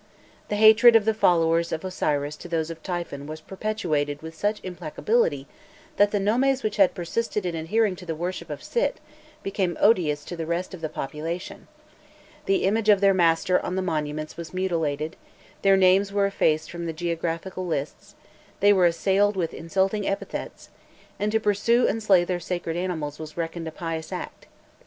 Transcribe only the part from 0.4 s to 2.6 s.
The hatred of the followers of Osiris to